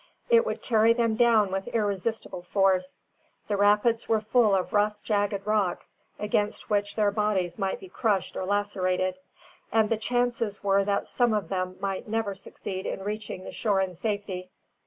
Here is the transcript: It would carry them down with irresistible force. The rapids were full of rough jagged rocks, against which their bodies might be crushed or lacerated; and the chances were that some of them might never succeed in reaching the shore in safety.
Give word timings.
It 0.31 0.47
would 0.47 0.63
carry 0.63 0.93
them 0.93 1.15
down 1.15 1.51
with 1.51 1.67
irresistible 1.67 2.41
force. 2.41 3.03
The 3.47 3.55
rapids 3.55 4.09
were 4.09 4.19
full 4.19 4.55
of 4.55 4.73
rough 4.73 4.95
jagged 5.03 5.45
rocks, 5.45 5.95
against 6.17 6.71
which 6.71 6.95
their 6.95 7.11
bodies 7.11 7.59
might 7.59 7.79
be 7.79 7.87
crushed 7.87 8.35
or 8.35 8.43
lacerated; 8.45 9.19
and 9.71 9.91
the 9.91 9.97
chances 9.97 10.63
were 10.63 10.83
that 10.85 11.05
some 11.05 11.35
of 11.35 11.49
them 11.49 11.75
might 11.79 12.07
never 12.07 12.33
succeed 12.33 12.87
in 12.87 13.03
reaching 13.03 13.43
the 13.43 13.51
shore 13.51 13.79
in 13.79 13.93
safety. 13.93 14.49